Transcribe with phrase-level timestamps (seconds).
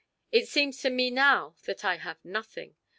[0.31, 2.75] It seems to me now that I have had nothing.